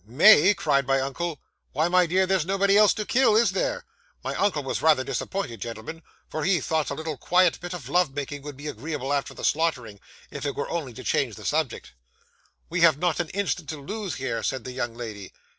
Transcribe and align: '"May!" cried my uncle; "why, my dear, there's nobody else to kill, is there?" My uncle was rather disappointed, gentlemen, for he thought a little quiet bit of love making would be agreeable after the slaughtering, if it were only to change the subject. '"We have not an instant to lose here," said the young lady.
'"May!" 0.03 0.55
cried 0.55 0.87
my 0.87 0.99
uncle; 0.99 1.39
"why, 1.73 1.87
my 1.87 2.07
dear, 2.07 2.25
there's 2.25 2.43
nobody 2.43 2.75
else 2.75 2.91
to 2.95 3.05
kill, 3.05 3.35
is 3.35 3.51
there?" 3.51 3.85
My 4.23 4.33
uncle 4.33 4.63
was 4.63 4.81
rather 4.81 5.03
disappointed, 5.03 5.61
gentlemen, 5.61 6.01
for 6.27 6.43
he 6.43 6.59
thought 6.59 6.89
a 6.89 6.95
little 6.95 7.17
quiet 7.17 7.59
bit 7.61 7.75
of 7.75 7.87
love 7.87 8.15
making 8.15 8.41
would 8.41 8.57
be 8.57 8.65
agreeable 8.65 9.13
after 9.13 9.35
the 9.35 9.45
slaughtering, 9.45 9.99
if 10.31 10.43
it 10.43 10.55
were 10.55 10.71
only 10.71 10.93
to 10.93 11.03
change 11.03 11.35
the 11.35 11.45
subject. 11.45 11.91
'"We 12.67 12.81
have 12.81 12.97
not 12.97 13.19
an 13.19 13.29
instant 13.29 13.69
to 13.69 13.77
lose 13.77 14.15
here," 14.15 14.41
said 14.41 14.63
the 14.63 14.71
young 14.71 14.95
lady. 14.95 15.33